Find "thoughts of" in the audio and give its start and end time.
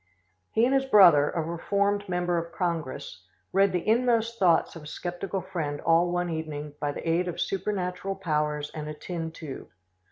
4.39-4.81